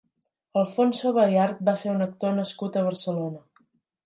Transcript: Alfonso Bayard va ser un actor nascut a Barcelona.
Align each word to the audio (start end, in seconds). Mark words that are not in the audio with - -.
Alfonso 0.61 1.11
Bayard 1.17 1.61
va 1.69 1.75
ser 1.83 1.93
un 1.93 2.01
actor 2.07 2.35
nascut 2.39 2.81
a 2.81 2.85
Barcelona. 2.89 3.45